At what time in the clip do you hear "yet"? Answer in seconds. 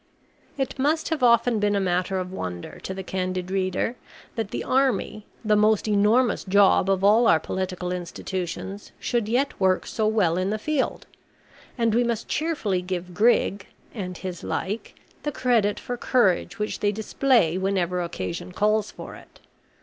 9.29-9.59